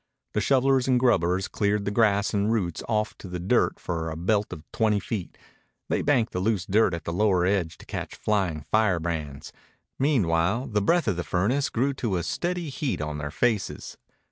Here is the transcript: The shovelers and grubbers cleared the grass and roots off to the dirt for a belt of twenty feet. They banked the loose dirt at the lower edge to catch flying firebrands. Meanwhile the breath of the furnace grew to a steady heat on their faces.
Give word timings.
The 0.33 0.41
shovelers 0.41 0.87
and 0.87 0.99
grubbers 0.99 1.47
cleared 1.47 1.85
the 1.85 1.91
grass 1.91 2.33
and 2.33 2.51
roots 2.51 2.81
off 2.89 3.15
to 3.19 3.27
the 3.27 3.37
dirt 3.39 3.79
for 3.79 4.09
a 4.09 4.15
belt 4.15 4.51
of 4.51 4.63
twenty 4.71 4.99
feet. 4.99 5.37
They 5.89 6.01
banked 6.01 6.33
the 6.33 6.39
loose 6.39 6.65
dirt 6.65 6.95
at 6.95 7.03
the 7.03 7.13
lower 7.13 7.45
edge 7.45 7.77
to 7.77 7.85
catch 7.85 8.15
flying 8.15 8.61
firebrands. 8.63 9.53
Meanwhile 9.99 10.65
the 10.69 10.81
breath 10.81 11.07
of 11.07 11.17
the 11.17 11.23
furnace 11.23 11.69
grew 11.69 11.93
to 11.93 12.15
a 12.17 12.23
steady 12.23 12.69
heat 12.69 12.99
on 12.99 13.19
their 13.19 13.29
faces. 13.29 13.95